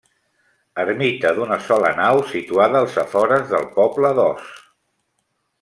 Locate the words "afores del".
3.05-3.71